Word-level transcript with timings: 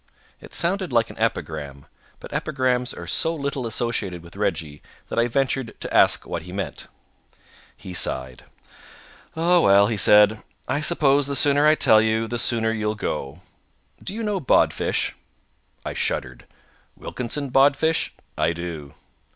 It 0.39 0.55
sounded 0.55 0.91
like 0.91 1.11
an 1.11 1.19
epigram, 1.19 1.85
but 2.19 2.33
epigrams 2.33 2.91
are 2.91 3.05
so 3.05 3.35
little 3.35 3.67
associated 3.67 4.23
with 4.23 4.35
Reggie 4.35 4.81
that 5.09 5.19
I 5.19 5.27
ventured 5.27 5.79
to 5.79 5.93
ask 5.95 6.25
what 6.25 6.41
he 6.41 6.51
meant. 6.51 6.87
He 7.77 7.93
sighed. 7.93 8.43
"Ah 9.35 9.59
well," 9.59 9.85
he 9.85 9.97
said. 9.97 10.41
"I 10.67 10.79
suppose 10.81 11.27
the 11.27 11.35
sooner 11.35 11.67
I 11.67 11.75
tell 11.75 12.01
you, 12.01 12.27
the 12.27 12.39
sooner 12.39 12.71
you'll 12.71 12.95
go. 12.95 13.41
Do 14.03 14.15
you 14.15 14.23
know 14.23 14.39
Bodfish?" 14.41 15.13
I 15.85 15.93
shuddered. 15.93 16.47
"Wilkinson 16.95 17.49
Bodfish? 17.51 18.11
I 18.35 18.53
do." 18.53 18.95